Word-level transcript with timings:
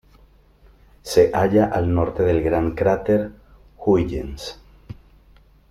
Se 1.03 1.29
halla 1.31 1.65
al 1.65 1.93
norte 1.93 2.23
del 2.23 2.41
gran 2.41 2.73
cráter 2.73 3.33
Huygens. 3.77 4.59